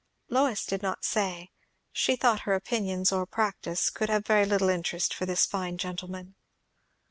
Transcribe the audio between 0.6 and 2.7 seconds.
did not say; she thought her